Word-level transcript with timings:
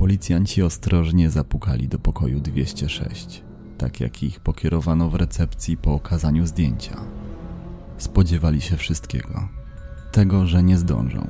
Policjanci 0.00 0.62
ostrożnie 0.62 1.30
zapukali 1.30 1.88
do 1.88 1.98
pokoju 1.98 2.40
206, 2.40 3.42
tak 3.78 4.00
jak 4.00 4.22
ich 4.22 4.40
pokierowano 4.40 5.10
w 5.10 5.14
recepcji 5.14 5.76
po 5.76 5.94
okazaniu 5.94 6.46
zdjęcia. 6.46 7.00
Spodziewali 7.98 8.60
się 8.60 8.76
wszystkiego. 8.76 9.48
Tego, 10.12 10.46
że 10.46 10.62
nie 10.62 10.78
zdążą. 10.78 11.26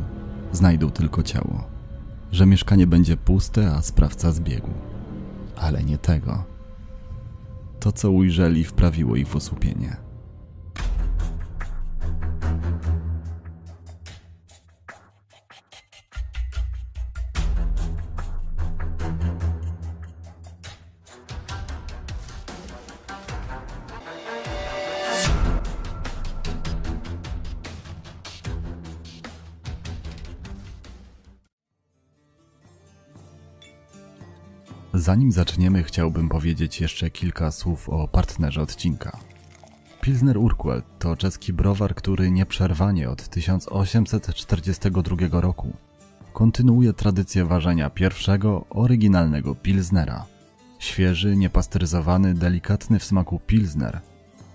Znajdą 0.53 0.91
tylko 0.91 1.23
ciało. 1.23 1.65
Że 2.33 2.47
mieszkanie 2.47 2.87
będzie 2.87 3.17
puste, 3.17 3.73
a 3.73 3.83
sprawca 3.83 4.33
zbiegł. 4.33 4.71
Ale 5.57 5.85
nie 5.85 5.99
tego. 5.99 6.45
To, 7.81 7.93
co 7.93 8.11
ujrzeli, 8.11 8.65
wprawiło 8.65 9.17
ich 9.17 9.29
w 9.29 9.37
osłupienie. 9.37 9.97
Zanim 35.01 35.33
zaczniemy, 35.33 35.83
chciałbym 35.83 36.29
powiedzieć 36.29 36.81
jeszcze 36.81 37.11
kilka 37.11 37.51
słów 37.51 37.89
o 37.89 38.09
partnerze 38.09 38.63
odcinka. 38.63 39.19
Pilsner 40.01 40.39
Urquell 40.39 40.83
to 40.99 41.17
czeski 41.17 41.53
browar, 41.53 41.95
który 41.95 42.31
nieprzerwanie 42.31 43.11
od 43.11 43.29
1842 43.29 45.41
roku 45.41 45.73
kontynuuje 46.33 46.93
tradycję 46.93 47.45
ważenia 47.45 47.91
pierwszego, 47.91 48.65
oryginalnego 48.71 49.55
Pilsnera. 49.55 50.27
Świeży, 50.79 51.37
niepasteryzowany, 51.37 52.35
delikatny 52.35 52.99
w 52.99 53.05
smaku 53.05 53.41
Pilsner 53.47 54.01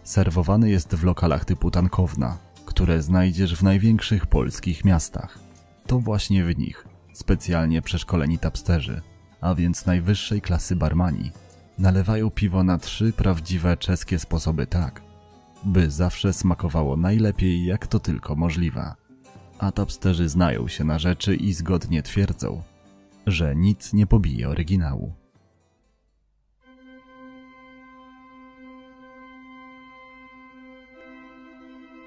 serwowany 0.04 0.70
jest 0.70 0.96
w 0.96 1.04
lokalach 1.04 1.46
typu 1.46 1.72
tankowna, 1.72 2.38
które 2.66 3.02
znajdziesz 3.02 3.56
w 3.56 3.64
największych 3.64 4.28
polskich 4.28 4.86
miastach. 4.86 5.40
To 5.88 6.00
właśnie 6.00 6.46
w 6.46 6.58
nich 6.58 6.88
specjalnie 7.14 7.82
przeszkoleni 7.82 8.40
tapsterzy– 8.40 9.02
a 9.42 9.56
więc 9.56 9.86
najwyższej 9.86 10.42
klasy 10.42 10.76
barmani, 10.76 11.32
nalewają 11.78 12.30
piwo 12.30 12.64
na 12.64 12.78
trzy 12.78 13.14
prawdziwe 13.14 13.78
czeskie 13.78 14.20
sposoby 14.20 14.68
tak, 14.68 15.02
by 15.66 15.92
zawsze 15.92 16.34
smakowało 16.34 16.98
najlepiej 16.98 17.66
jak 17.66 17.88
to 17.88 18.00
tylko 18.00 18.36
możliwe. 18.36 18.94
A 19.60 19.72
tapsterzy 19.72 20.30
znają 20.30 20.68
się 20.68 20.84
na 20.84 21.00
rzeczy 21.00 21.36
i 21.36 21.54
zgodnie 21.54 22.04
twierdzą, 22.04 22.64
że 23.28 23.56
nic 23.56 23.94
nie 23.94 24.08
pobije 24.08 24.50
oryginału. 24.50 25.14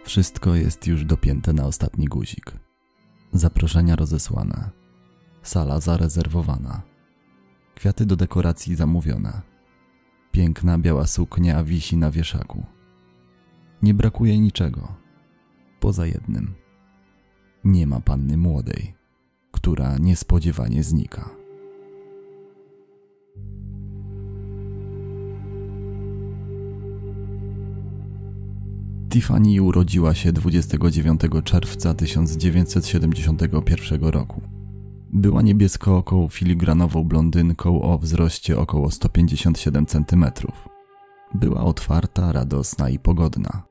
Wszystko 0.04 0.54
jest 0.54 0.86
już 0.86 1.04
dopięte 1.04 1.52
na 1.52 1.66
ostatni 1.66 2.06
guzik. 2.06 2.52
Zaproszenia 3.32 3.96
rozesłane. 3.96 4.70
Sala 5.42 5.80
zarezerwowana. 5.80 6.82
Kwiaty 7.78 8.06
do 8.06 8.16
dekoracji 8.16 8.74
zamówione. 8.74 9.40
Piękna 10.32 10.78
biała 10.78 11.06
suknia 11.06 11.64
wisi 11.64 11.96
na 11.96 12.10
wieszaku. 12.10 12.66
Nie 13.82 13.94
brakuje 13.94 14.40
niczego. 14.40 14.94
Poza 15.80 16.06
jednym. 16.06 16.54
Nie 17.64 17.86
ma 17.86 18.00
panny 18.00 18.36
młodej, 18.36 18.94
która 19.52 19.98
niespodziewanie 19.98 20.82
znika. 20.82 21.30
Tiffany 29.08 29.62
urodziła 29.62 30.14
się 30.14 30.32
29 30.32 31.20
czerwca 31.44 31.94
1971 31.94 34.04
roku. 34.04 34.57
Była 35.12 35.42
niebiesko-oką 35.42 36.28
filigranową 36.28 37.04
blondynką 37.04 37.82
o 37.82 37.98
wzroście 37.98 38.58
około 38.58 38.90
157 38.90 39.86
cm. 39.86 40.24
Była 41.34 41.60
otwarta, 41.60 42.32
radosna 42.32 42.90
i 42.90 42.98
pogodna. 42.98 43.62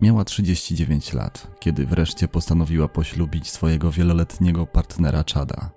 Miała 0.00 0.24
39 0.24 1.12
lat, 1.12 1.56
kiedy 1.60 1.86
wreszcie 1.86 2.28
postanowiła 2.28 2.88
poślubić 2.88 3.50
swojego 3.50 3.90
wieloletniego 3.90 4.66
partnera 4.66 5.24
Chada. 5.34 5.70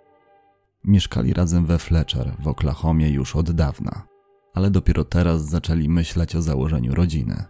Mieszkali 0.83 1.33
razem 1.33 1.65
we 1.65 1.79
Fletcher 1.79 2.31
w 2.39 2.47
Oklahomie 2.47 3.09
już 3.09 3.35
od 3.35 3.51
dawna, 3.51 4.07
ale 4.53 4.71
dopiero 4.71 5.03
teraz 5.03 5.45
zaczęli 5.45 5.89
myśleć 5.89 6.35
o 6.35 6.41
założeniu 6.41 6.95
rodziny. 6.95 7.43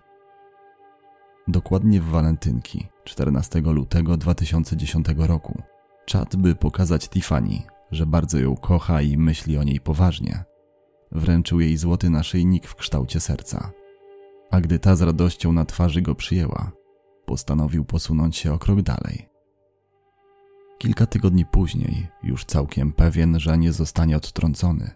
Dokładnie 1.48 2.02
w 2.02 2.06
walentynki, 2.06 2.88
14 3.04 3.62
lutego 3.62 4.18
2010 4.18 5.08
roku, 5.18 5.62
Chad, 6.12 6.36
by 6.36 6.56
pokazać 6.56 7.10
Tiffany, 7.10 7.62
że 7.92 8.06
bardzo 8.06 8.40
ją 8.40 8.56
kocha 8.56 9.02
i 9.02 9.18
myśli 9.18 9.58
o 9.58 9.64
niej 9.64 9.80
poważnie. 9.80 10.44
Wręczył 11.12 11.60
jej 11.60 11.78
złoty 11.78 12.10
naszyjnik 12.10 12.68
w 12.68 12.76
kształcie 12.76 13.20
serca. 13.20 13.72
A 14.52 14.62
gdy 14.62 14.80
ta 14.80 14.96
z 14.96 15.02
radością 15.02 15.54
na 15.54 15.66
twarzy 15.66 16.02
go 16.02 16.16
przyjęła, 16.16 16.72
postanowił 17.26 17.86
posunąć 17.86 18.38
się 18.38 18.54
o 18.54 18.60
krok 18.60 18.82
dalej. 18.82 19.30
Kilka 20.78 21.06
tygodni 21.06 21.46
później, 21.46 22.08
już 22.24 22.46
całkiem 22.46 22.94
pewien, 22.94 23.40
że 23.40 23.58
nie 23.58 23.74
zostanie 23.74 24.18
odtrącony, 24.18 24.92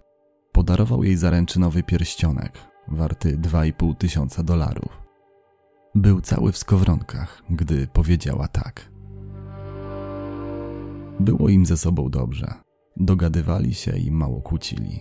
podarował 0.51 1.03
jej 1.03 1.15
zaręczynowy 1.17 1.83
pierścionek, 1.83 2.51
warty 2.87 3.37
2,5 3.37 3.95
tysiąca 3.95 4.43
dolarów. 4.43 5.01
Był 5.95 6.21
cały 6.21 6.51
w 6.51 6.57
skowronkach, 6.57 7.43
gdy 7.49 7.87
powiedziała 7.87 8.47
tak. 8.47 8.98
Było 11.19 11.49
im 11.49 11.65
ze 11.65 11.77
sobą 11.77 12.09
dobrze. 12.09 12.53
Dogadywali 12.97 13.73
się 13.73 13.97
i 13.97 14.11
mało 14.11 14.41
kłócili. 14.41 14.99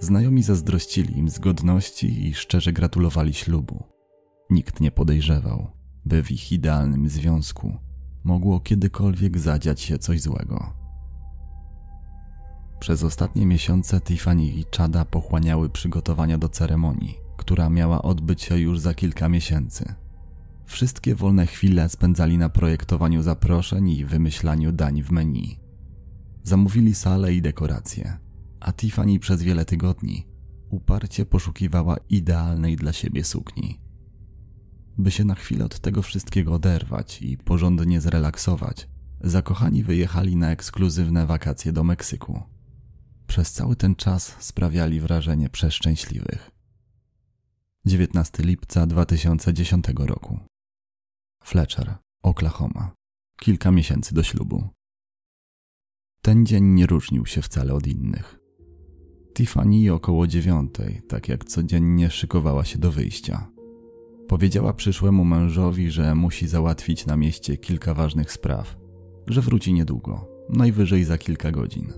Znajomi 0.00 0.42
zazdrościli 0.42 1.18
im 1.18 1.28
zgodności 1.28 2.28
i 2.28 2.34
szczerze 2.34 2.72
gratulowali 2.72 3.34
ślubu. 3.34 3.84
Nikt 4.50 4.80
nie 4.80 4.90
podejrzewał, 4.90 5.70
by 6.04 6.22
w 6.22 6.30
ich 6.30 6.52
idealnym 6.52 7.08
związku 7.08 7.76
mogło 8.24 8.60
kiedykolwiek 8.60 9.38
zadziać 9.38 9.80
się 9.80 9.98
coś 9.98 10.20
złego. 10.20 10.72
Przez 12.80 13.04
ostatnie 13.04 13.46
miesiące 13.46 14.00
Tiffany 14.00 14.44
i 14.44 14.64
Chada 14.76 15.04
pochłaniały 15.04 15.68
przygotowania 15.68 16.38
do 16.38 16.48
ceremonii, 16.48 17.18
która 17.36 17.70
miała 17.70 18.02
odbyć 18.02 18.42
się 18.42 18.58
już 18.58 18.80
za 18.80 18.94
kilka 18.94 19.28
miesięcy. 19.28 19.94
Wszystkie 20.72 21.14
wolne 21.14 21.46
chwile 21.46 21.88
spędzali 21.88 22.38
na 22.38 22.48
projektowaniu 22.48 23.22
zaproszeń 23.22 23.88
i 23.88 24.04
wymyślaniu 24.04 24.72
dań 24.72 25.02
w 25.02 25.10
menu. 25.10 25.58
Zamówili 26.42 26.94
salę 26.94 27.34
i 27.34 27.42
dekoracje, 27.42 28.18
a 28.60 28.72
Tiffany 28.72 29.18
przez 29.18 29.42
wiele 29.42 29.64
tygodni 29.64 30.26
uparcie 30.70 31.26
poszukiwała 31.26 31.96
idealnej 32.08 32.76
dla 32.76 32.92
siebie 32.92 33.24
sukni. 33.24 33.80
By 34.98 35.10
się 35.10 35.24
na 35.24 35.34
chwilę 35.34 35.64
od 35.64 35.78
tego 35.78 36.02
wszystkiego 36.02 36.52
oderwać 36.52 37.22
i 37.22 37.38
porządnie 37.38 38.00
zrelaksować, 38.00 38.88
zakochani 39.20 39.84
wyjechali 39.84 40.36
na 40.36 40.50
ekskluzywne 40.50 41.26
wakacje 41.26 41.72
do 41.72 41.84
Meksyku. 41.84 42.42
Przez 43.26 43.52
cały 43.52 43.76
ten 43.76 43.96
czas 43.96 44.36
sprawiali 44.38 45.00
wrażenie 45.00 45.48
przeszczęśliwych. 45.48 46.50
19 47.86 48.42
lipca 48.42 48.86
2010 48.86 49.84
roku. 49.98 50.51
Fletcher, 51.44 51.94
Oklahoma. 52.22 52.92
Kilka 53.40 53.70
miesięcy 53.70 54.14
do 54.14 54.22
ślubu. 54.22 54.68
Ten 56.22 56.46
dzień 56.46 56.64
nie 56.64 56.86
różnił 56.86 57.26
się 57.26 57.42
wcale 57.42 57.74
od 57.74 57.86
innych. 57.86 58.38
Tiffany 59.34 59.92
około 59.92 60.26
dziewiątej, 60.26 61.00
tak 61.08 61.28
jak 61.28 61.44
codziennie 61.44 62.10
szykowała 62.10 62.64
się 62.64 62.78
do 62.78 62.92
wyjścia. 62.92 63.48
Powiedziała 64.28 64.72
przyszłemu 64.72 65.24
mężowi, 65.24 65.90
że 65.90 66.14
musi 66.14 66.48
załatwić 66.48 67.06
na 67.06 67.16
mieście 67.16 67.56
kilka 67.56 67.94
ważnych 67.94 68.32
spraw, 68.32 68.76
że 69.26 69.40
wróci 69.40 69.72
niedługo, 69.72 70.28
najwyżej 70.48 71.04
za 71.04 71.18
kilka 71.18 71.50
godzin. 71.50 71.92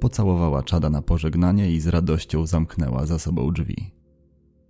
Pocałowała 0.00 0.62
czada 0.62 0.90
na 0.90 1.02
pożegnanie 1.02 1.72
i 1.72 1.80
z 1.80 1.86
radością 1.86 2.46
zamknęła 2.46 3.06
za 3.06 3.18
sobą 3.18 3.50
drzwi. 3.52 3.90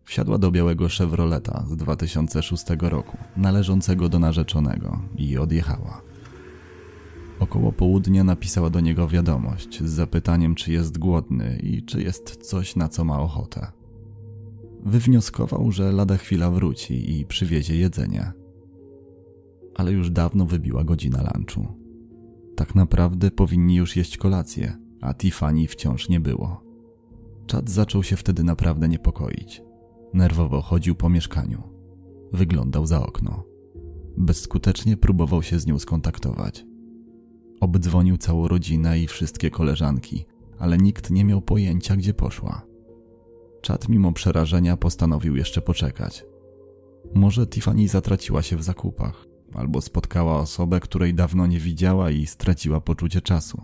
Wsiadła 0.04 0.38
do 0.38 0.50
białego 0.50 0.88
Chevroleta 0.88 1.64
z 1.68 1.76
2006 1.76 2.64
roku, 2.80 3.18
należącego 3.36 4.08
do 4.08 4.18
narzeczonego, 4.18 4.98
i 5.16 5.38
odjechała. 5.38 6.02
Około 7.40 7.72
południa 7.72 8.24
napisała 8.24 8.70
do 8.70 8.80
niego 8.80 9.08
wiadomość 9.08 9.82
z 9.82 9.90
zapytaniem, 9.90 10.54
czy 10.54 10.72
jest 10.72 10.98
głodny 10.98 11.58
i 11.62 11.82
czy 11.82 12.02
jest 12.02 12.36
coś, 12.36 12.76
na 12.76 12.88
co 12.88 13.04
ma 13.04 13.20
ochotę. 13.20 13.66
Wywnioskował, 14.84 15.72
że 15.72 15.92
lada 15.92 16.16
chwila 16.16 16.50
wróci 16.50 17.20
i 17.20 17.26
przywiezie 17.26 17.76
jedzenie. 17.76 18.32
Ale 19.74 19.92
już 19.92 20.10
dawno 20.10 20.46
wybiła 20.46 20.84
godzina 20.84 21.30
lunchu. 21.34 21.66
Tak 22.56 22.74
naprawdę 22.74 23.30
powinni 23.30 23.74
już 23.74 23.96
jeść 23.96 24.16
kolację, 24.16 24.76
a 25.00 25.14
Tiffany 25.14 25.66
wciąż 25.66 26.08
nie 26.08 26.20
było. 26.20 26.64
Chad 27.52 27.70
zaczął 27.70 28.02
się 28.02 28.16
wtedy 28.16 28.44
naprawdę 28.44 28.88
niepokoić. 28.88 29.62
Nerwowo 30.14 30.62
chodził 30.62 30.94
po 30.94 31.08
mieszkaniu. 31.08 31.62
Wyglądał 32.32 32.86
za 32.86 33.06
okno. 33.06 33.44
Bezskutecznie 34.16 34.96
próbował 34.96 35.42
się 35.42 35.58
z 35.58 35.66
nią 35.66 35.78
skontaktować. 35.78 36.66
Obdzwonił 37.60 38.16
całą 38.16 38.48
rodzinę 38.48 38.98
i 38.98 39.06
wszystkie 39.06 39.50
koleżanki, 39.50 40.24
ale 40.58 40.78
nikt 40.78 41.10
nie 41.10 41.24
miał 41.24 41.42
pojęcia, 41.42 41.96
gdzie 41.96 42.14
poszła. 42.14 42.62
Czad 43.62 43.88
mimo 43.88 44.12
przerażenia 44.12 44.76
postanowił 44.76 45.36
jeszcze 45.36 45.60
poczekać. 45.60 46.24
Może 47.14 47.46
Tiffany 47.46 47.88
zatraciła 47.88 48.42
się 48.42 48.56
w 48.56 48.62
zakupach, 48.62 49.26
albo 49.54 49.80
spotkała 49.80 50.38
osobę, 50.38 50.80
której 50.80 51.14
dawno 51.14 51.46
nie 51.46 51.58
widziała 51.58 52.10
i 52.10 52.26
straciła 52.26 52.80
poczucie 52.80 53.20
czasu. 53.20 53.62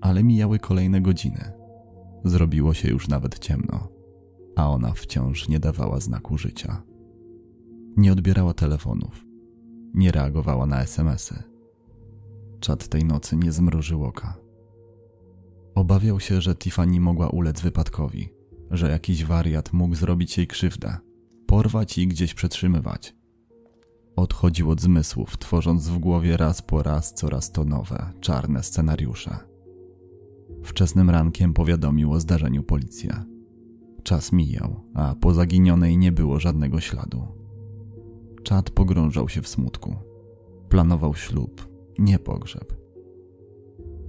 Ale 0.00 0.24
mijały 0.24 0.58
kolejne 0.58 1.00
godziny. 1.00 1.52
Zrobiło 2.24 2.74
się 2.74 2.88
już 2.88 3.08
nawet 3.08 3.38
ciemno, 3.38 3.95
a 4.56 4.70
ona 4.70 4.92
wciąż 4.92 5.48
nie 5.48 5.60
dawała 5.60 6.00
znaku 6.00 6.38
życia. 6.38 6.82
Nie 7.96 8.12
odbierała 8.12 8.54
telefonów, 8.54 9.24
nie 9.94 10.12
reagowała 10.12 10.66
na 10.66 10.80
SMSy. 10.80 11.42
Czad 12.60 12.88
tej 12.88 13.04
nocy 13.04 13.36
nie 13.36 13.52
zmrużył 13.52 14.04
oka. 14.04 14.36
Obawiał 15.74 16.20
się, 16.20 16.40
że 16.40 16.54
Tiffany 16.54 17.00
mogła 17.00 17.28
ulec 17.28 17.60
wypadkowi, 17.60 18.28
że 18.70 18.90
jakiś 18.90 19.24
wariat 19.24 19.72
mógł 19.72 19.94
zrobić 19.94 20.38
jej 20.38 20.46
krzywdę, 20.46 20.96
porwać 21.46 21.98
i 21.98 22.08
gdzieś 22.08 22.34
przetrzymywać. 22.34 23.14
Odchodził 24.16 24.70
od 24.70 24.80
zmysłów, 24.80 25.38
tworząc 25.38 25.88
w 25.88 25.98
głowie 25.98 26.36
raz 26.36 26.62
po 26.62 26.82
raz 26.82 27.14
coraz 27.14 27.52
to 27.52 27.64
nowe, 27.64 28.12
czarne 28.20 28.62
scenariusze. 28.62 29.38
Wczesnym 30.62 31.10
rankiem 31.10 31.54
powiadomił 31.54 32.12
o 32.12 32.20
zdarzeniu 32.20 32.62
policję. 32.62 33.35
Czas 34.06 34.32
mijał, 34.32 34.80
a 34.94 35.14
po 35.14 35.34
zaginionej 35.34 35.98
nie 35.98 36.12
było 36.12 36.40
żadnego 36.40 36.80
śladu. 36.80 37.22
Czad 38.42 38.70
pogrążał 38.70 39.28
się 39.28 39.42
w 39.42 39.48
smutku. 39.48 39.96
Planował 40.68 41.14
ślub, 41.14 41.68
nie 41.98 42.18
pogrzeb. 42.18 42.74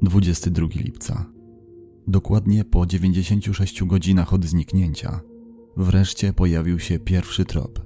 22 0.02 0.68
lipca. 0.76 1.26
Dokładnie 2.08 2.66
po 2.66 2.86
96 2.86 3.84
godzinach 3.84 4.34
od 4.34 4.46
zniknięcia, 4.46 5.20
wreszcie 5.78 6.34
pojawił 6.34 6.80
się 6.80 7.00
pierwszy 7.00 7.46
trop. 7.46 7.86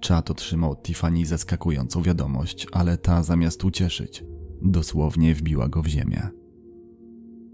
Czad 0.00 0.30
otrzymał 0.30 0.70
od 0.70 0.82
Tiffany 0.82 1.26
zaskakującą 1.26 2.02
wiadomość, 2.02 2.66
ale 2.72 2.98
ta 2.98 3.22
zamiast 3.22 3.64
ucieszyć, 3.64 4.24
dosłownie 4.62 5.34
wbiła 5.34 5.68
go 5.68 5.82
w 5.82 5.86
ziemię. 5.86 6.28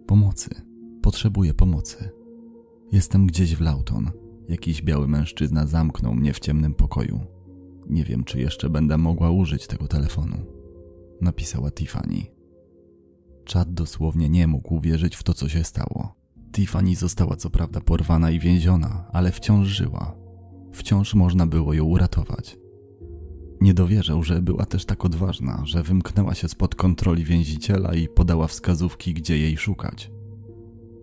Pomocy. 0.07 0.51
Potrzebuję 1.03 1.55
pomocy. 1.55 2.24
Jestem 2.93 3.27
gdzieś 3.27 3.57
w 3.57 3.61
Lauton. 3.61 4.11
Jakiś 4.49 4.83
biały 4.83 5.09
mężczyzna 5.09 5.67
zamknął 5.67 6.15
mnie 6.15 6.33
w 6.33 6.41
ciemnym 6.41 6.75
pokoju. 6.75 7.21
Nie 7.91 8.05
wiem, 8.05 8.25
czy 8.25 8.41
jeszcze 8.41 8.71
będę 8.71 8.99
mogła 8.99 9.31
użyć 9.31 9.67
tego 9.67 9.89
telefonu. 9.89 10.37
Napisała 11.21 11.71
Tiffany. 11.71 12.23
Chad 13.53 13.75
dosłownie 13.75 14.29
nie 14.29 14.47
mógł 14.47 14.75
uwierzyć 14.75 15.17
w 15.17 15.23
to, 15.23 15.35
co 15.35 15.49
się 15.49 15.65
stało. 15.65 16.15
Tiffany 16.53 16.97
została 16.97 17.37
co 17.37 17.51
prawda 17.51 17.81
porwana 17.81 18.31
i 18.31 18.39
więziona, 18.39 19.05
ale 19.13 19.33
wciąż 19.33 19.69
żyła. 19.69 20.17
Wciąż 20.73 21.15
można 21.15 21.47
było 21.47 21.75
ją 21.75 21.85
uratować. 21.85 22.57
Nie 23.61 23.75
dowierzał, 23.75 24.23
że 24.23 24.43
była 24.43 24.67
też 24.67 24.85
tak 24.85 25.05
odważna, 25.05 25.63
że 25.65 25.83
wymknęła 25.83 26.35
się 26.35 26.49
spod 26.49 26.75
kontroli 26.75 27.25
więziciela 27.25 27.95
i 27.95 28.09
podała 28.09 28.47
wskazówki, 28.47 29.15
gdzie 29.15 29.39
jej 29.39 29.57
szukać. 29.57 30.11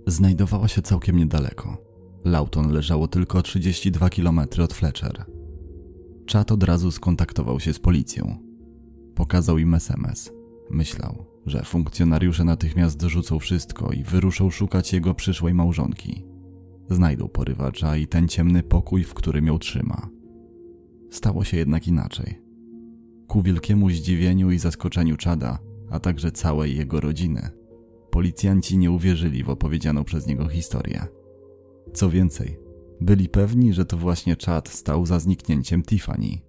Znajdowała 0.08 0.68
się 0.68 0.82
całkiem 0.82 1.18
niedaleko. 1.18 1.78
Lawton 2.26 2.72
leżało 2.72 3.08
tylko 3.08 3.42
32 3.42 4.10
km 4.10 4.40
od 4.64 4.74
Fletcher. 4.74 5.26
Czat 6.26 6.52
od 6.52 6.64
razu 6.64 6.92
skontaktował 6.92 7.60
się 7.60 7.74
z 7.74 7.80
policją. 7.80 8.38
Pokazał 9.16 9.58
im 9.58 9.74
SMS. 9.74 10.32
Myślał, 10.70 11.26
że 11.46 11.64
funkcjonariusze 11.64 12.44
natychmiast 12.44 13.02
rzucą 13.02 13.40
wszystko 13.40 13.92
i 13.92 14.04
wyruszą 14.04 14.50
szukać 14.50 14.94
jego 14.94 15.14
przyszłej 15.14 15.54
małżonki. 15.54 16.26
Znajdą 16.90 17.28
porywacza 17.28 17.98
i 17.98 18.08
ten 18.08 18.28
ciemny 18.28 18.64
pokój, 18.64 19.04
w 19.04 19.14
którym 19.14 19.48
ją 19.48 19.60
trzyma. 19.60 20.10
Stało 21.12 21.44
się 21.44 21.58
jednak 21.58 21.88
inaczej. 21.88 22.42
Ku 23.28 23.42
wielkiemu 23.42 23.90
zdziwieniu 23.90 24.52
i 24.52 24.60
zaskoczeniu 24.60 25.18
Czada, 25.18 25.60
a 25.90 26.00
także 26.00 26.32
całej 26.32 26.78
jego 26.78 27.00
rodziny, 27.00 27.50
policjanci 28.12 28.78
nie 28.78 28.92
uwierzyli 28.92 29.44
w 29.44 29.50
opowiedzianą 29.50 30.04
przez 30.04 30.28
niego 30.28 30.48
historię. 30.48 31.06
Co 31.94 32.10
więcej, 32.10 32.60
byli 33.02 33.30
pewni, 33.30 33.74
że 33.74 33.86
to 33.86 33.98
właśnie 33.98 34.36
Czad 34.36 34.70
stał 34.70 35.06
za 35.06 35.20
zniknięciem 35.20 35.84
Tiffany, 35.84 36.42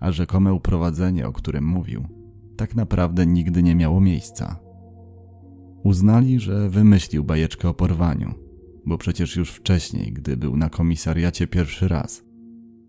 a 0.00 0.12
rzekome 0.12 0.54
uprowadzenie, 0.54 1.28
o 1.28 1.32
którym 1.32 1.64
mówił, 1.64 2.04
tak 2.56 2.74
naprawdę 2.74 3.26
nigdy 3.26 3.62
nie 3.62 3.74
miało 3.74 4.00
miejsca. 4.00 4.60
Uznali, 5.84 6.40
że 6.40 6.70
wymyślił 6.70 7.24
bajeczkę 7.24 7.68
o 7.68 7.74
porwaniu, 7.74 8.34
bo 8.86 8.98
przecież 8.98 9.36
już 9.36 9.50
wcześniej, 9.50 10.12
gdy 10.12 10.36
był 10.36 10.56
na 10.56 10.68
komisariacie 10.68 11.46
pierwszy 11.46 11.88
raz, 11.88 12.24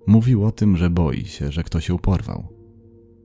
mówił 0.07 0.45
o 0.45 0.51
tym, 0.51 0.77
że 0.77 0.89
boi 0.89 1.25
się, 1.25 1.51
że 1.51 1.63
ktoś 1.63 1.89
ją 1.89 1.97
porwał. 1.97 2.47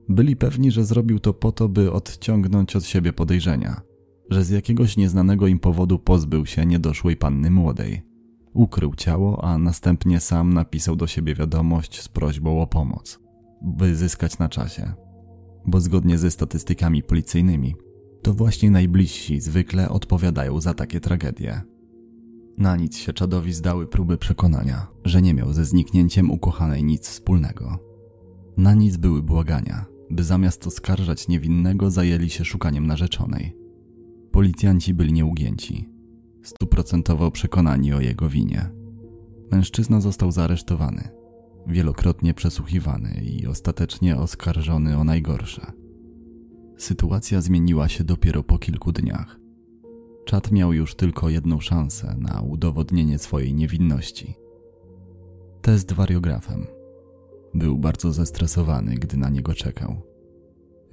Byli 0.09 0.35
pewni, 0.35 0.71
że 0.71 0.85
zrobił 0.85 1.19
to 1.19 1.33
po 1.33 1.51
to, 1.51 1.69
by 1.69 1.91
odciągnąć 1.91 2.75
od 2.75 2.85
siebie 2.85 3.13
podejrzenia, 3.13 3.81
że 4.29 4.43
z 4.43 4.49
jakiegoś 4.49 4.97
nieznanego 4.97 5.47
im 5.47 5.59
powodu 5.59 5.99
pozbył 5.99 6.45
się 6.45 6.65
niedoszłej 6.65 7.17
panny 7.17 7.51
młodej. 7.51 8.01
Ukrył 8.53 8.95
ciało, 8.95 9.43
a 9.43 9.57
następnie 9.57 10.19
sam 10.19 10.53
napisał 10.53 10.95
do 10.95 11.07
siebie 11.07 11.35
wiadomość 11.35 12.01
z 12.01 12.07
prośbą 12.07 12.61
o 12.61 12.67
pomoc, 12.67 13.19
by 13.61 13.95
zyskać 13.95 14.37
na 14.39 14.49
czasie. 14.49 14.93
Bo 15.65 15.81
zgodnie 15.81 16.17
ze 16.17 16.31
statystykami 16.31 17.03
policyjnymi, 17.03 17.75
to 18.21 18.33
właśnie 18.33 18.71
najbliżsi 18.71 19.41
zwykle 19.41 19.89
odpowiadają 19.89 20.61
za 20.61 20.73
takie 20.73 20.99
tragedie. 20.99 21.61
Na 22.57 22.75
nic 22.75 22.97
się 22.97 23.13
Czadowi 23.13 23.53
zdały 23.53 23.87
próby 23.87 24.17
przekonania, 24.17 24.87
że 25.05 25.21
nie 25.21 25.33
miał 25.33 25.53
ze 25.53 25.65
zniknięciem 25.65 26.31
ukochanej 26.31 26.83
nic 26.83 27.07
wspólnego. 27.07 27.79
Na 28.57 28.73
nic 28.73 28.97
były 28.97 29.23
błagania, 29.23 29.85
by 30.09 30.23
zamiast 30.23 30.67
oskarżać 30.67 31.27
niewinnego 31.27 31.91
zajęli 31.91 32.29
się 32.29 32.45
szukaniem 32.45 32.87
narzeczonej. 32.87 33.66
Policjanci 34.37 34.93
byli 34.93 35.13
nieugięci, 35.13 35.89
stuprocentowo 36.43 37.31
przekonani 37.31 37.93
o 37.93 38.01
jego 38.01 38.29
winie. 38.29 38.69
Mężczyzna 39.51 40.01
został 40.01 40.31
zaaresztowany, 40.31 41.09
wielokrotnie 41.67 42.33
przesłuchiwany 42.33 43.21
i 43.23 43.47
ostatecznie 43.47 44.17
oskarżony 44.17 44.97
o 44.97 45.03
najgorsze. 45.03 45.71
Sytuacja 46.77 47.41
zmieniła 47.41 47.87
się 47.89 48.03
dopiero 48.03 48.43
po 48.43 48.57
kilku 48.59 48.91
dniach. 48.91 49.39
Czad 50.25 50.51
miał 50.51 50.73
już 50.73 50.95
tylko 50.95 51.29
jedną 51.29 51.59
szansę 51.59 52.15
na 52.19 52.41
udowodnienie 52.41 53.19
swojej 53.19 53.53
niewinności. 53.53 54.35
Test 55.61 55.93
wariografem. 55.93 56.67
Był 57.53 57.77
bardzo 57.77 58.13
zestresowany, 58.13 58.95
gdy 58.95 59.17
na 59.17 59.29
niego 59.29 59.53
czekał. 59.53 60.01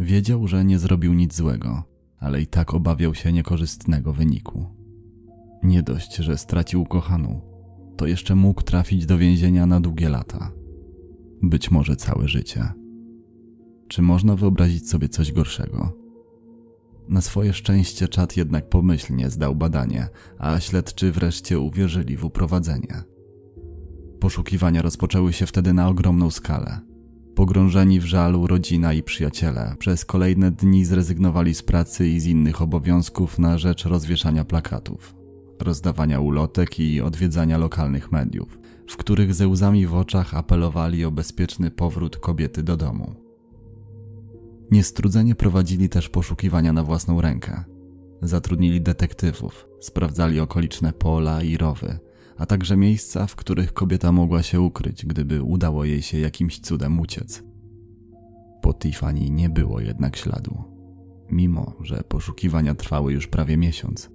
Wiedział, 0.01 0.49
że 0.49 0.65
nie 0.65 0.79
zrobił 0.79 1.15
nic 1.15 1.35
złego, 1.35 1.94
ale 2.19 2.43
i 2.43 2.47
tak 2.47 2.75
obawiał 2.75 3.15
się 3.15 3.33
niekorzystnego 3.33 4.13
wyniku. 4.13 4.67
Nie 5.63 5.83
dość, 5.83 6.17
że 6.17 6.39
stracił 6.39 6.85
kochaną, 6.85 7.41
to 7.97 8.07
jeszcze 8.07 8.35
mógł 8.35 8.63
trafić 8.63 9.07
do 9.07 9.19
więzienia 9.19 9.67
na 9.67 9.81
długie 9.81 10.09
lata. 10.09 10.53
Być 11.43 11.71
może 11.71 11.97
całe 11.97 12.29
życie. 12.29 12.73
Czy 13.89 14.03
można 14.03 14.37
wyobrazić 14.37 14.91
sobie 14.91 15.09
coś 15.09 15.33
gorszego? 15.33 15.93
Na 17.09 17.21
swoje 17.21 17.53
szczęście 17.53 18.09
czat 18.09 18.37
jednak 18.37 18.69
pomyślnie 18.69 19.31
zdał 19.31 19.55
badanie, 19.55 20.09
a 20.39 20.61
śledczy 20.61 21.13
wreszcie 21.13 21.61
uwierzyli 21.61 22.17
w 22.17 22.25
uprowadzenie. 22.25 23.03
Poszukiwania 24.21 24.83
rozpoczęły 24.83 25.33
się 25.33 25.47
wtedy 25.47 25.73
na 25.73 25.89
ogromną 25.89 26.31
skalę. 26.31 26.81
Pogrążeni 27.45 28.01
w 28.01 28.05
żalu 28.05 28.47
rodzina 28.47 28.93
i 28.93 29.03
przyjaciele 29.03 29.75
przez 29.79 30.05
kolejne 30.05 30.51
dni 30.51 30.85
zrezygnowali 30.85 31.55
z 31.55 31.63
pracy 31.63 32.09
i 32.09 32.21
z 32.21 32.27
innych 32.27 32.63
obowiązków 32.63 33.39
na 33.39 33.59
rzecz 33.59 33.85
rozwieszania 33.85 34.45
plakatów, 34.45 35.15
rozdawania 35.61 36.21
ulotek 36.21 36.81
i 36.81 37.01
odwiedzania 37.01 37.59
lokalnych 37.59 38.13
mediów, 38.13 38.59
w 38.89 38.97
których 38.97 39.35
ze 39.35 39.49
łzami 39.49 39.87
w 39.87 39.95
oczach 39.95 40.35
apelowali 40.35 41.05
o 41.05 41.11
bezpieczny 41.11 41.71
powrót 41.71 42.17
kobiety 42.17 42.63
do 42.63 42.77
domu. 42.77 43.15
Niestrudzenie 44.71 45.35
prowadzili 45.35 45.89
też 45.89 46.09
poszukiwania 46.09 46.73
na 46.73 46.83
własną 46.83 47.21
rękę. 47.21 47.65
Zatrudnili 48.23 48.81
detektywów, 48.81 49.67
sprawdzali 49.81 50.41
okoliczne 50.41 50.93
pola 50.93 51.43
i 51.43 51.57
rowy, 51.57 51.99
a 52.37 52.47
także 52.47 52.77
miejsca, 52.77 53.27
w 53.27 53.37
których 53.37 53.73
kobieta 53.73 54.13
mogła 54.13 54.43
się 54.43 54.61
ukryć, 54.61 55.07
gdyby 55.07 55.43
udało 55.43 55.85
jej 55.85 56.03
się 56.03 56.19
jakimś 56.19 56.61
cudem 56.61 57.01
uciec. 57.01 57.43
Po 58.63 58.75
Tiffany 58.75 59.31
nie 59.31 59.49
było 59.49 59.81
jednak 59.81 60.17
śladu, 60.17 60.65
mimo 61.31 61.73
że 61.81 62.03
poszukiwania 62.09 62.75
trwały 62.75 63.13
już 63.13 63.27
prawie 63.27 63.57
miesiąc. 63.57 64.11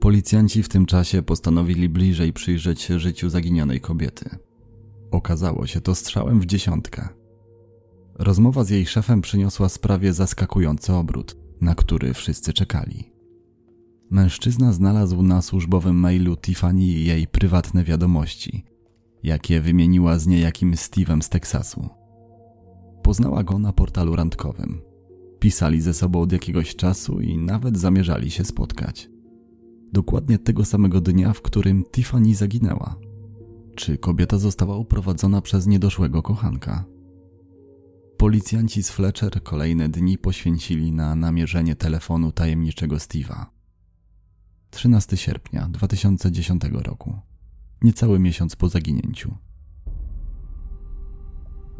Policjanci 0.00 0.62
w 0.62 0.68
tym 0.68 0.86
czasie 0.86 1.22
postanowili 1.22 1.88
bliżej 1.88 2.32
przyjrzeć 2.32 2.80
się 2.80 2.98
życiu 2.98 3.30
zaginionej 3.30 3.80
kobiety. 3.80 4.30
Okazało 5.10 5.66
się 5.66 5.80
to 5.80 5.94
strzałem 5.94 6.40
w 6.40 6.46
dziesiątkę. 6.46 7.08
Rozmowa 8.14 8.64
z 8.64 8.70
jej 8.70 8.86
szefem 8.86 9.20
przyniosła 9.22 9.68
sprawie 9.68 10.12
zaskakujący 10.12 10.92
obrót, 10.92 11.36
na 11.60 11.74
który 11.74 12.14
wszyscy 12.14 12.52
czekali. 12.52 13.15
Mężczyzna 14.10 14.72
znalazł 14.72 15.22
na 15.22 15.42
służbowym 15.42 15.96
mailu 15.96 16.36
Tiffany 16.36 16.84
jej 16.84 17.26
prywatne 17.26 17.84
wiadomości, 17.84 18.64
jakie 19.22 19.60
wymieniła 19.60 20.18
z 20.18 20.26
niejakim 20.26 20.72
Steve'em 20.72 21.22
z 21.22 21.28
Teksasu. 21.28 21.88
Poznała 23.02 23.44
go 23.44 23.58
na 23.58 23.72
portalu 23.72 24.16
randkowym. 24.16 24.80
Pisali 25.38 25.80
ze 25.80 25.94
sobą 25.94 26.20
od 26.20 26.32
jakiegoś 26.32 26.76
czasu 26.76 27.20
i 27.20 27.38
nawet 27.38 27.78
zamierzali 27.78 28.30
się 28.30 28.44
spotkać. 28.44 29.10
Dokładnie 29.92 30.38
tego 30.38 30.64
samego 30.64 31.00
dnia, 31.00 31.32
w 31.32 31.42
którym 31.42 31.84
Tiffany 31.92 32.34
zaginęła. 32.34 32.96
Czy 33.74 33.98
kobieta 33.98 34.38
została 34.38 34.76
uprowadzona 34.76 35.40
przez 35.40 35.66
niedoszłego 35.66 36.22
kochanka? 36.22 36.84
Policjanci 38.16 38.82
z 38.82 38.90
Fletcher 38.90 39.42
kolejne 39.42 39.88
dni 39.88 40.18
poświęcili 40.18 40.92
na 40.92 41.14
namierzenie 41.14 41.76
telefonu 41.76 42.32
tajemniczego 42.32 42.96
Steve'a. 42.96 43.55
13 44.70 45.16
sierpnia 45.16 45.68
2010 45.68 46.62
roku, 46.72 47.18
niecały 47.82 48.18
miesiąc 48.18 48.56
po 48.56 48.68
zaginięciu. 48.68 49.34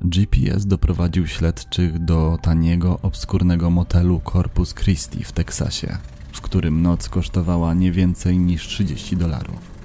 GPS 0.05 0.67
doprowadził 0.67 1.27
śledczych 1.27 2.05
do 2.05 2.39
taniego, 2.43 2.99
obskurnego 3.03 3.71
motelu 3.71 4.21
Corpus 4.33 4.75
Christi 4.75 5.25
w 5.25 5.33
Teksasie, 5.33 5.99
w 6.33 6.41
którym 6.41 6.83
noc 6.83 7.09
kosztowała 7.09 7.75
nie 7.75 7.93
więcej 7.93 8.39
niż 8.39 8.67
30 8.69 9.17
dolarów. 9.17 9.77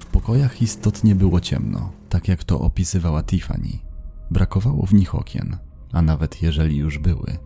W 0.00 0.06
pokojach 0.06 0.62
istotnie 0.62 1.14
było 1.14 1.40
ciemno, 1.40 1.92
tak 2.08 2.28
jak 2.28 2.44
to 2.44 2.60
opisywała 2.60 3.22
Tiffany. 3.22 3.78
Brakowało 4.30 4.86
w 4.86 4.94
nich 4.94 5.14
okien, 5.14 5.56
a 5.92 6.02
nawet 6.02 6.42
jeżeli 6.42 6.76
już 6.76 6.98
były, 6.98 7.38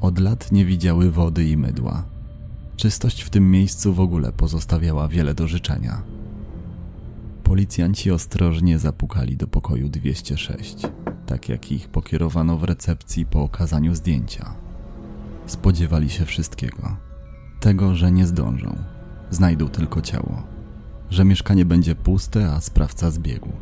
od 0.00 0.18
lat 0.18 0.52
nie 0.52 0.64
widziały 0.64 1.10
wody 1.10 1.48
i 1.48 1.56
mydła. 1.56 2.13
Czystość 2.76 3.22
w 3.22 3.30
tym 3.30 3.50
miejscu 3.50 3.94
w 3.94 4.00
ogóle 4.00 4.32
pozostawiała 4.32 5.08
wiele 5.08 5.34
do 5.34 5.48
życzenia. 5.48 6.02
Policjanci 7.42 8.10
ostrożnie 8.10 8.78
zapukali 8.78 9.36
do 9.36 9.46
pokoju 9.46 9.88
206, 9.88 10.76
tak 11.26 11.48
jak 11.48 11.72
ich 11.72 11.88
pokierowano 11.88 12.58
w 12.58 12.64
recepcji 12.64 13.26
po 13.26 13.42
okazaniu 13.42 13.94
zdjęcia. 13.94 14.54
Spodziewali 15.46 16.10
się 16.10 16.24
wszystkiego. 16.24 16.96
Tego, 17.60 17.94
że 17.94 18.12
nie 18.12 18.26
zdążą, 18.26 18.76
znajdą 19.30 19.68
tylko 19.68 20.00
ciało, 20.00 20.42
że 21.10 21.24
mieszkanie 21.24 21.64
będzie 21.64 21.94
puste, 21.94 22.52
a 22.52 22.60
sprawca 22.60 23.10
zbiegł. 23.10 23.52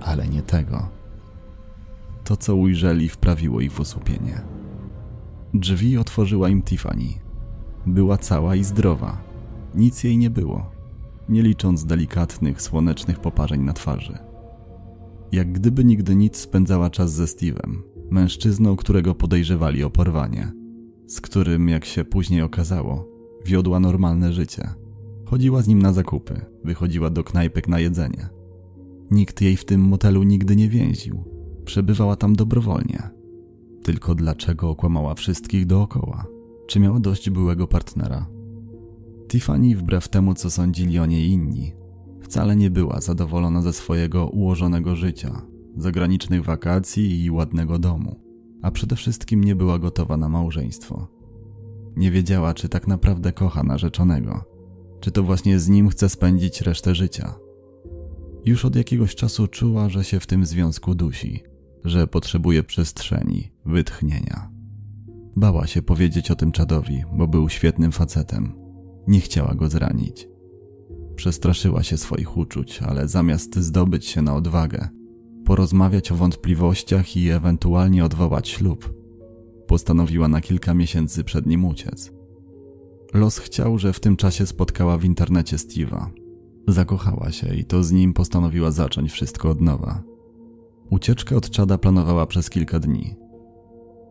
Ale 0.00 0.28
nie 0.28 0.42
tego. 0.42 0.88
To, 2.24 2.36
co 2.36 2.56
ujrzeli, 2.56 3.08
wprawiło 3.08 3.60
ich 3.60 3.72
w 3.72 3.80
osłupienie. 3.80 4.40
Drzwi 5.54 5.98
otworzyła 5.98 6.48
im 6.48 6.62
Tiffany. 6.62 7.29
Była 7.86 8.18
cała 8.18 8.56
i 8.56 8.64
zdrowa. 8.64 9.22
Nic 9.74 10.04
jej 10.04 10.18
nie 10.18 10.30
było 10.30 10.80
nie 11.30 11.42
licząc 11.42 11.84
delikatnych, 11.84 12.62
słonecznych 12.62 13.20
poparzeń 13.20 13.62
na 13.62 13.72
twarzy. 13.72 14.18
Jak 15.32 15.52
gdyby 15.52 15.84
nigdy 15.84 16.16
nic 16.16 16.36
spędzała 16.36 16.90
czas 16.90 17.12
ze 17.12 17.24
Steve'em, 17.24 17.76
mężczyzną, 18.10 18.76
którego 18.76 19.14
podejrzewali 19.14 19.84
o 19.84 19.90
porwanie, 19.90 20.52
z 21.06 21.20
którym, 21.20 21.68
jak 21.68 21.84
się 21.84 22.04
później 22.04 22.42
okazało, 22.42 23.08
wiodła 23.44 23.80
normalne 23.80 24.32
życie. 24.32 24.68
Chodziła 25.24 25.62
z 25.62 25.68
nim 25.68 25.82
na 25.82 25.92
zakupy, 25.92 26.40
wychodziła 26.64 27.10
do 27.10 27.24
knajpek 27.24 27.68
na 27.68 27.80
jedzenie. 27.80 28.28
Nikt 29.10 29.40
jej 29.40 29.56
w 29.56 29.64
tym 29.64 29.80
motelu 29.80 30.22
nigdy 30.22 30.56
nie 30.56 30.68
więził. 30.68 31.24
Przebywała 31.64 32.16
tam 32.16 32.36
dobrowolnie. 32.36 33.10
Tylko 33.82 34.14
dlaczego 34.14 34.70
okłamała 34.70 35.14
wszystkich 35.14 35.66
dookoła? 35.66 36.26
Czy 36.70 36.80
miała 36.80 37.00
dość 37.00 37.30
byłego 37.30 37.66
partnera? 37.66 38.26
Tiffany, 39.28 39.76
wbrew 39.76 40.08
temu 40.08 40.34
co 40.34 40.50
sądzili 40.50 40.98
o 40.98 41.06
niej 41.06 41.30
inni, 41.30 41.72
wcale 42.22 42.56
nie 42.56 42.70
była 42.70 43.00
zadowolona 43.00 43.62
ze 43.62 43.72
swojego 43.72 44.26
ułożonego 44.28 44.96
życia, 44.96 45.42
zagranicznych 45.76 46.44
wakacji 46.44 47.24
i 47.24 47.30
ładnego 47.30 47.78
domu, 47.78 48.20
a 48.62 48.70
przede 48.70 48.96
wszystkim 48.96 49.44
nie 49.44 49.56
była 49.56 49.78
gotowa 49.78 50.16
na 50.16 50.28
małżeństwo. 50.28 51.08
Nie 51.96 52.10
wiedziała, 52.10 52.54
czy 52.54 52.68
tak 52.68 52.86
naprawdę 52.86 53.32
kocha 53.32 53.62
narzeczonego, 53.62 54.44
czy 55.00 55.10
to 55.10 55.22
właśnie 55.22 55.58
z 55.58 55.68
nim 55.68 55.88
chce 55.88 56.08
spędzić 56.08 56.60
resztę 56.60 56.94
życia. 56.94 57.34
Już 58.44 58.64
od 58.64 58.76
jakiegoś 58.76 59.14
czasu 59.14 59.48
czuła, 59.48 59.88
że 59.88 60.04
się 60.04 60.20
w 60.20 60.26
tym 60.26 60.46
związku 60.46 60.94
dusi, 60.94 61.42
że 61.84 62.06
potrzebuje 62.06 62.62
przestrzeni, 62.62 63.52
wytchnienia. 63.64 64.59
Bała 65.36 65.66
się 65.66 65.82
powiedzieć 65.82 66.30
o 66.30 66.36
tym 66.36 66.52
czadowi, 66.52 67.04
bo 67.12 67.28
był 67.28 67.48
świetnym 67.48 67.92
facetem, 67.92 68.52
nie 69.06 69.20
chciała 69.20 69.54
go 69.54 69.68
zranić. 69.68 70.28
Przestraszyła 71.16 71.82
się 71.82 71.96
swoich 71.96 72.36
uczuć, 72.36 72.82
ale 72.82 73.08
zamiast 73.08 73.56
zdobyć 73.56 74.06
się 74.06 74.22
na 74.22 74.34
odwagę, 74.34 74.88
porozmawiać 75.44 76.12
o 76.12 76.14
wątpliwościach 76.14 77.16
i 77.16 77.30
ewentualnie 77.30 78.04
odwołać 78.04 78.48
ślub, 78.48 78.94
postanowiła 79.66 80.28
na 80.28 80.40
kilka 80.40 80.74
miesięcy 80.74 81.24
przed 81.24 81.46
nim 81.46 81.64
uciec. 81.64 82.12
Los 83.14 83.38
chciał, 83.38 83.78
że 83.78 83.92
w 83.92 84.00
tym 84.00 84.16
czasie 84.16 84.46
spotkała 84.46 84.98
w 84.98 85.04
internecie 85.04 85.56
Steve'a. 85.56 86.06
Zakochała 86.68 87.32
się 87.32 87.54
i 87.54 87.64
to 87.64 87.84
z 87.84 87.92
nim 87.92 88.12
postanowiła 88.12 88.70
zacząć 88.70 89.12
wszystko 89.12 89.50
od 89.50 89.60
nowa. 89.60 90.02
Ucieczkę 90.90 91.36
od 91.36 91.50
czada 91.50 91.78
planowała 91.78 92.26
przez 92.26 92.50
kilka 92.50 92.78
dni. 92.78 93.16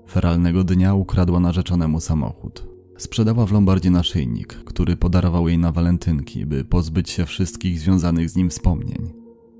Feralnego 0.09 0.63
dnia 0.63 0.93
ukradła 0.93 1.39
narzeczonemu 1.39 1.99
samochód, 1.99 2.69
Sprzedała 2.99 3.45
w 3.45 3.51
Lombardzie 3.51 3.89
naszyjnik, 3.91 4.53
który 4.53 4.97
podarował 4.97 5.47
jej 5.47 5.57
na 5.57 5.71
walentynki, 5.71 6.45
by 6.45 6.65
pozbyć 6.65 7.09
się 7.09 7.25
wszystkich 7.25 7.79
związanych 7.79 8.29
z 8.29 8.35
nim 8.35 8.49
wspomnień. 8.49 9.13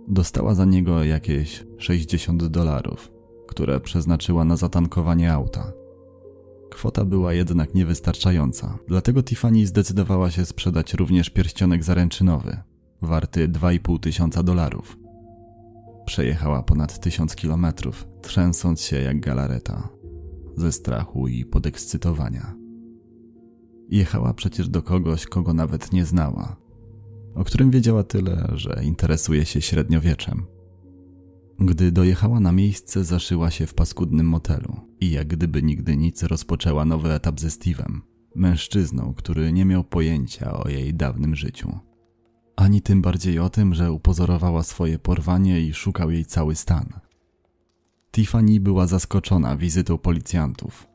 Dostała 0.08 0.56
za 0.56 0.65
niego 0.65 1.03
jakieś 1.03 1.65
60 1.77 2.46
dolarów, 2.46 3.12
które 3.48 3.79
przeznaczyła 3.79 4.46
na 4.46 4.56
zatankowanie 4.58 5.34
auta. 5.34 5.72
Kwota 6.72 7.06
była 7.06 7.34
jednak 7.34 7.74
niewystarczająca, 7.74 8.77
dlatego 8.88 9.24
Tiffany 9.24 9.68
zdecydowała 9.68 10.32
się 10.32 10.46
sprzedać 10.46 10.94
również 10.94 11.29
pierścionek 11.29 11.84
zaręczynowy, 11.84 12.58
warty 13.01 13.50
2,5 13.50 14.00
tysiąca 14.00 14.44
dolarów. 14.44 14.98
Przejechała 16.06 16.63
ponad 16.63 17.00
tysiąc 17.00 17.36
kilometrów, 17.36 18.08
trzęsąc 18.22 18.82
się 18.82 19.01
jak 19.01 19.20
galareta, 19.20 19.89
ze 20.60 20.72
strachu 20.72 21.28
i 21.28 21.46
podekscytowania. 21.46 22.56
Jechała 23.89 24.34
przecież 24.34 24.70
do 24.70 24.82
kogoś, 24.82 25.25
kogo 25.25 25.54
nawet 25.54 25.94
nie 25.94 26.06
znała, 26.06 26.56
o 27.36 27.44
którym 27.44 27.72
wiedziała 27.72 28.04
tyle, 28.04 28.48
że 28.54 28.82
interesuje 28.84 29.46
się 29.46 29.62
średniowieczem. 29.62 30.46
Gdy 31.60 31.92
dojechała 31.92 32.39
na 32.39 32.51
miejsce, 32.51 33.04
zaszyła 33.04 33.51
się 33.51 33.68
w 33.68 33.74
paskudnym 33.74 34.28
motelu 34.28 34.75
i 35.00 35.12
jak 35.12 35.28
gdyby 35.28 35.63
nigdy 35.63 35.98
nic 35.98 36.24
rozpoczęła 36.24 36.86
nowy 36.86 37.13
etap 37.13 37.39
ze 37.39 37.48
Steve'em, 37.48 38.00
mężczyzną, 38.36 39.13
który 39.13 39.54
nie 39.54 39.66
miał 39.66 39.84
pojęcia 39.84 40.54
o 40.54 40.70
jej 40.70 40.94
dawnym 40.94 41.36
życiu. 41.36 41.80
Ani 42.56 42.82
tym 42.82 43.01
bardziej 43.01 43.39
o 43.39 43.50
tym, 43.50 43.74
że 43.74 43.92
upozorowała 43.92 44.63
swoje 44.63 45.00
porwanie 45.00 45.62
i 45.62 45.74
szukał 45.74 46.12
jej 46.12 46.25
cały 46.25 46.56
stan. 46.56 47.09
Tiffany 48.12 48.60
była 48.60 48.88
zaskoczona 48.88 49.58
wizytą 49.58 49.98
policjantów, 49.98 50.89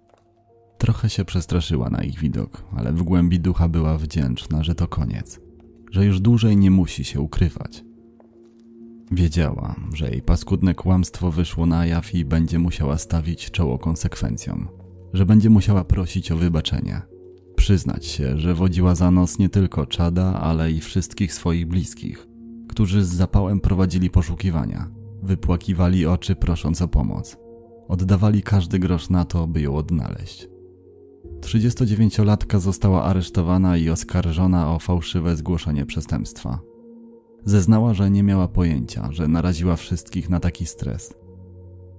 Trochę 0.78 1.11
się 1.11 1.25
przestraszyła 1.25 1.90
na 1.90 2.02
ich 2.02 2.18
widok, 2.18 2.64
ale 2.76 2.92
w 2.92 3.02
głębi 3.02 3.40
ducha 3.40 3.68
była 3.68 3.99
wdzięczna, 3.99 4.64
że 4.64 4.75
to 4.75 4.88
koniec, 4.88 5.40
że 5.90 6.04
już 6.04 6.21
dłużej 6.21 6.56
nie 6.56 6.71
musi 6.71 7.04
się 7.04 7.21
ukrywać. 7.21 7.85
Wiedziała, 9.11 9.75
że 9.92 10.11
jej 10.11 10.23
paskudne 10.23 10.75
kłamstwo 10.75 11.30
wyszło 11.30 11.66
na 11.66 11.87
jaw 11.87 12.14
i 12.14 12.25
będzie 12.25 12.59
musiała 12.59 12.99
stawić 12.99 13.50
czoło 13.50 13.78
konsekwencjom, 13.78 14.68
że 15.12 15.26
będzie 15.26 15.50
musiała 15.50 15.85
prosić 15.85 16.33
o 16.33 16.37
wybaczenie, 16.37 17.02
przyznać 17.56 18.06
się, 18.06 18.38
że 18.38 18.54
wodziła 18.54 18.94
za 18.94 19.11
nos 19.11 19.38
nie 19.38 19.49
tylko 19.49 19.87
czada, 19.87 20.40
ale 20.40 20.73
i 20.73 20.80
wszystkich 20.80 21.35
swoich 21.35 21.66
bliskich, 21.66 22.26
którzy 22.68 23.04
z 23.04 23.09
zapałem 23.09 23.61
prowadzili 23.61 24.11
poszukiwania, 24.11 24.90
wypłakiwali 25.25 26.07
oczy 26.07 26.37
prosząc 26.37 26.83
o 26.83 26.88
pomoc, 26.88 27.37
oddawali 27.88 28.43
każdy 28.43 28.78
grosz 28.78 29.11
na 29.11 29.25
to, 29.25 29.47
by 29.47 29.61
ją 29.61 29.76
odnaleźć. 29.76 30.49
39-latka 31.40 32.59
została 32.59 33.02
aresztowana 33.04 33.76
i 33.76 33.90
oskarżona 33.90 34.75
o 34.75 34.78
fałszywe 34.78 35.37
zgłoszenie 35.37 35.87
przestępstwa. 35.87 36.61
Zeznała, 37.45 37.95
że 37.95 38.11
nie 38.11 38.23
miała 38.23 38.49
pojęcia, 38.49 39.12
że 39.12 39.28
naraziła 39.28 39.76
wszystkich 39.76 40.31
na 40.31 40.40
taki 40.40 40.66
stres. 40.66 41.14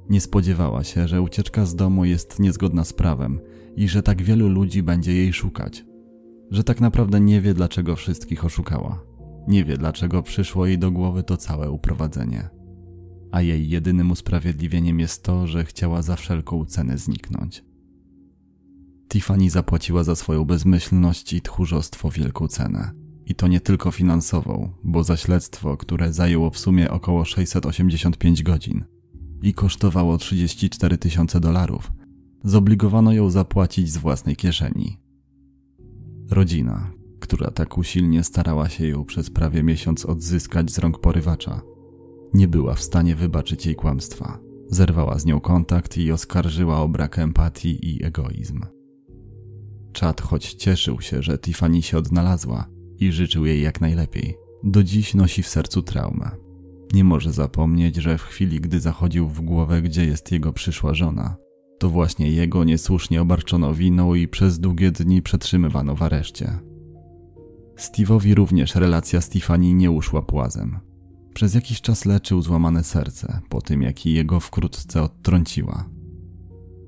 Nie 0.10 0.22
spodziewała 0.22 0.84
się, 0.84 1.08
że 1.08 1.22
ucieczka 1.22 1.66
z 1.66 1.76
domu 1.76 2.06
jest 2.06 2.40
niezgodna 2.40 2.84
z 2.84 2.94
prawem 2.94 3.40
i 3.76 3.88
że 3.88 4.04
tak 4.04 4.22
wielu 4.22 4.48
ludzi 4.50 4.84
będzie 4.84 5.14
jej 5.14 5.34
szukać. 5.34 5.86
że 6.52 6.64
tak 6.64 6.82
naprawdę 6.82 7.20
nie 7.20 7.42
wie, 7.42 7.54
dlaczego 7.54 7.96
wszystkich 7.96 8.46
oszukała. 8.46 9.04
Nie 9.48 9.66
wie, 9.66 9.78
dlaczego 9.78 10.24
przyszło 10.24 10.66
jej 10.66 10.80
do 10.80 10.92
głowy 10.92 11.24
to 11.24 11.38
całe 11.38 11.72
uprowadzenie. 11.72 12.50
A 13.36 13.42
jej 13.42 13.70
jedynym 13.70 14.12
usprawiedliwieniem 14.12 15.00
jest 15.00 15.24
to, 15.24 15.48
że 15.48 15.66
chciała 15.66 16.02
za 16.02 16.16
wszelką 16.16 16.66
cenę 16.66 16.98
zniknąć. 16.98 17.64
Tiffany 19.10 19.50
zapłaciła 19.50 20.04
za 20.04 20.16
swoją 20.16 20.46
bezmyślność 20.46 21.34
i 21.34 21.42
tchórzostwo 21.42 22.12
wielką 22.12 22.48
cenę. 22.48 22.92
I 23.26 23.36
to 23.36 23.48
nie 23.48 23.60
tylko 23.60 23.92
finansową, 23.92 24.72
bo 24.84 25.04
za 25.04 25.18
śledztwo, 25.18 25.78
które 25.78 26.14
zajęło 26.14 26.50
w 26.50 26.58
sumie 26.58 26.92
około 26.92 27.26
685 27.26 28.44
godzin 28.44 28.84
i 29.42 29.54
kosztowało 29.54 30.18
34 30.18 30.98
tysiące 30.98 31.40
dolarów, 31.40 31.92
zobligowano 32.44 33.14
ją 33.14 33.30
zapłacić 33.30 33.92
z 33.92 33.98
własnej 33.98 34.36
kieszeni. 34.36 34.98
Rodzina, 36.30 36.92
która 37.20 37.52
tak 37.52 37.78
usilnie 37.78 38.24
starała 38.24 38.70
się 38.70 38.88
ją 38.88 39.06
przez 39.06 39.30
prawie 39.30 39.64
miesiąc 39.64 40.06
odzyskać 40.06 40.72
z 40.72 40.78
rąk 40.78 41.00
porywacza, 41.00 41.62
nie 42.36 42.48
była 42.48 42.76
w 42.76 42.84
stanie 42.84 43.16
wybaczyć 43.16 43.66
jej 43.66 43.76
kłamstwa. 43.76 44.40
Zerwała 44.68 45.20
z 45.20 45.26
nią 45.26 45.40
kontakt 45.40 45.98
i 45.98 46.12
oskarżyła 46.12 46.82
o 46.82 46.88
brak 46.88 47.20
empatii 47.20 47.90
i 47.90 48.04
egoizm. 48.04 48.62
Chad, 50.00 50.22
choć 50.22 50.54
cieszył 50.54 51.02
się, 51.02 51.24
że 51.24 51.38
Tiffany 51.38 51.82
się 51.82 51.98
odnalazła 51.98 52.68
i 53.00 53.12
życzył 53.12 53.46
jej 53.46 53.62
jak 53.62 53.82
najlepiej, 53.82 54.36
do 54.64 54.84
dziś 54.84 55.14
nosi 55.14 55.44
w 55.44 55.48
sercu 55.48 55.82
traumę. 55.82 56.32
Nie 56.94 57.04
może 57.04 57.32
zapomnieć, 57.32 57.96
że 57.96 58.18
w 58.18 58.24
chwili, 58.24 58.62
gdy 58.62 58.80
zachodził 58.80 59.28
w 59.28 59.42
głowę, 59.42 59.82
gdzie 59.82 60.06
jest 60.06 60.32
jego 60.32 60.54
przyszła 60.54 60.94
żona, 60.94 61.36
to 61.80 61.90
właśnie 61.90 62.32
jego 62.32 62.64
niesłusznie 62.64 63.22
obarczono 63.22 63.74
winą 63.74 64.16
i 64.16 64.28
przez 64.28 64.60
długie 64.60 64.92
dni 64.92 65.22
przetrzymywano 65.22 65.96
w 65.96 66.04
areszcie. 66.04 66.60
Steve'owi 67.78 68.34
również 68.34 68.76
relacja 68.76 69.22
z 69.22 69.30
Tiffany 69.30 69.74
nie 69.74 69.92
uszła 69.92 70.22
płazem. 70.22 70.80
Przez 71.36 71.54
jakiś 71.54 71.82
czas 71.82 72.06
leczył 72.06 72.42
złamane 72.42 72.84
serce, 72.84 73.40
po 73.50 73.62
tym 73.62 73.82
jak 73.82 74.06
jego 74.06 74.40
wkrótce 74.40 75.02
odtrąciła. 75.02 75.90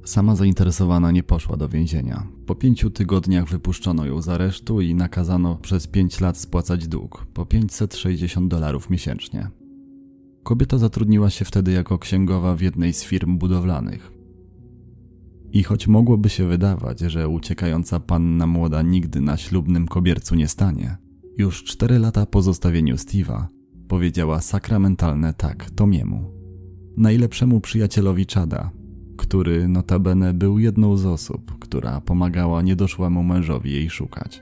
Sama 0.06 0.36
zainteresowana 0.36 1.12
nie 1.12 1.24
poszła 1.24 1.58
do 1.58 1.70
więzienia. 1.70 2.28
Po 2.46 2.56
pięciu 2.56 2.90
tygodniach 2.90 3.50
wypuszczono 3.50 4.06
ją 4.06 4.22
z 4.22 4.30
aresztu 4.30 4.82
i 4.82 4.96
nakazano 4.96 5.56
przez 5.56 5.88
pięć 5.88 6.20
lat 6.20 6.38
spłacać 6.38 6.88
dług, 6.88 7.26
po 7.34 7.46
560 7.46 8.48
dolarów 8.48 8.90
miesięcznie. 8.90 9.50
Kobieta 10.44 10.78
zatrudniła 10.78 11.30
się 11.30 11.46
wtedy 11.46 11.72
jako 11.72 12.00
księgowa 12.00 12.56
w 12.56 12.62
jednej 12.62 12.94
z 12.94 13.04
firm 13.04 13.38
budowlanych. 13.38 14.12
I 15.52 15.64
choć 15.64 15.88
mogłoby 15.88 16.30
się 16.30 16.48
wydawać, 16.48 17.00
że 17.00 17.28
uciekająca 17.28 18.00
panna 18.00 18.48
młoda 18.48 18.82
nigdy 18.82 19.22
na 19.22 19.38
ślubnym 19.38 19.88
kobiercu 19.88 20.36
nie 20.36 20.48
stanie, 20.48 20.98
już 21.38 21.64
cztery 21.64 22.00
lata 22.00 22.26
po 22.26 22.42
zostawieniu 22.42 22.96
Steve'a 22.96 23.57
powiedziała 23.88 24.42
sakramentalne 24.42 25.34
tak 25.34 25.70
Tomiemu, 25.70 26.32
najlepszemu 26.98 27.62
przyjacielowi 27.62 28.26
Chada, 28.34 28.72
który 29.18 29.68
notabene 29.68 30.34
był 30.34 30.60
jedną 30.60 30.98
z 30.98 31.06
osób, 31.06 31.60
która 31.60 32.02
pomagała 32.02 32.62
niedoszłemu 32.62 33.24
mężowi 33.24 33.72
jej 33.72 33.90
szukać. 33.90 34.42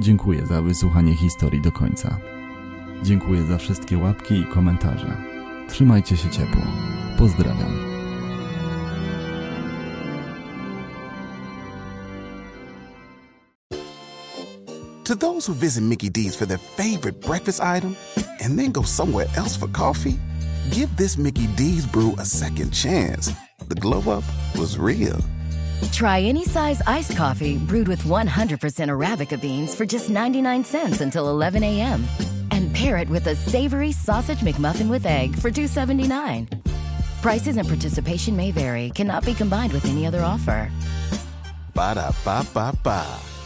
Dziękuję 0.00 0.46
za 0.46 0.62
wysłuchanie 0.62 1.16
historii 1.16 1.62
do 1.62 1.72
końca. 1.72 2.18
Dziękuję 3.02 3.46
za 3.46 3.58
wszystkie 3.58 3.98
łapki 3.98 4.34
i 4.34 4.44
komentarze. 4.44 5.16
Trzymajcie 5.68 6.16
się 6.16 6.30
ciepło. 6.30 6.62
Pozdrawiam. 7.18 7.97
To 15.08 15.14
those 15.14 15.46
who 15.46 15.54
visit 15.54 15.80
Mickey 15.80 16.10
D's 16.10 16.36
for 16.36 16.44
their 16.44 16.58
favorite 16.58 17.22
breakfast 17.22 17.62
item 17.62 17.96
and 18.42 18.58
then 18.58 18.72
go 18.72 18.82
somewhere 18.82 19.24
else 19.36 19.56
for 19.56 19.66
coffee, 19.68 20.18
give 20.70 20.94
this 20.98 21.16
Mickey 21.16 21.46
D's 21.56 21.86
brew 21.86 22.14
a 22.18 22.26
second 22.26 22.72
chance. 22.72 23.32
The 23.68 23.74
glow 23.74 24.00
up 24.00 24.24
was 24.54 24.76
real. 24.76 25.18
Try 25.92 26.20
any 26.20 26.44
size 26.44 26.82
iced 26.86 27.16
coffee 27.16 27.56
brewed 27.56 27.88
with 27.88 28.02
100% 28.02 28.28
Arabica 28.28 29.40
beans 29.40 29.74
for 29.74 29.86
just 29.86 30.10
99 30.10 30.62
cents 30.62 31.00
until 31.00 31.30
11 31.30 31.62
a.m. 31.62 32.04
And 32.50 32.70
pair 32.74 32.98
it 32.98 33.08
with 33.08 33.28
a 33.28 33.34
savory 33.34 33.92
sausage 33.92 34.40
McMuffin 34.40 34.90
with 34.90 35.06
egg 35.06 35.34
for 35.38 35.50
$2.79. 35.50 36.52
Prices 37.22 37.56
and 37.56 37.66
participation 37.66 38.36
may 38.36 38.50
vary, 38.50 38.90
cannot 38.90 39.24
be 39.24 39.32
combined 39.32 39.72
with 39.72 39.86
any 39.86 40.06
other 40.06 40.20
offer. 40.20 40.70
Ba 41.72 41.94
da 41.94 42.12
ba 42.26 42.46
ba 42.52 42.76
ba. 42.82 43.37